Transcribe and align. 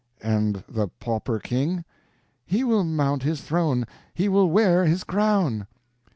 "And 0.23 0.63
the 0.67 0.87
pauper 0.87 1.37
King?" 1.37 1.85
"He 2.43 2.63
will 2.63 2.83
mount 2.83 3.21
his 3.21 3.41
throne—he 3.41 4.29
will 4.29 4.49
wear 4.49 4.83
his 4.85 5.03
crown." 5.03 5.67